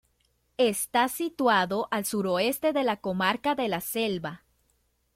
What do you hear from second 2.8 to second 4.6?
la comarca de la Selva.